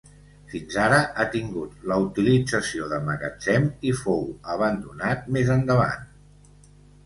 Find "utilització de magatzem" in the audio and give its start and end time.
2.07-3.69